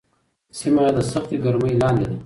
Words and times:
سیمه 0.57 0.83
د 0.95 0.99
سختې 1.11 1.37
ګرمۍ 1.43 1.73
لاندې 1.81 2.05
ده. 2.09 2.17